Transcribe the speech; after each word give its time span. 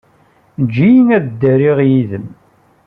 Eǧǧ-iyi 0.61 1.01
ad 1.17 1.25
ddariɣ 1.31 1.77
yid-m. 1.89 2.25